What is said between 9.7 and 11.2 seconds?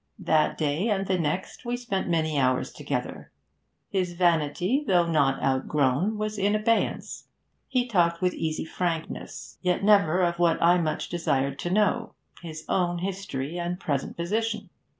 never of what I much